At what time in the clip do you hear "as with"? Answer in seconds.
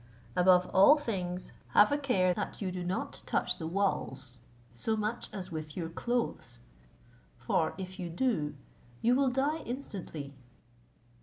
5.31-5.77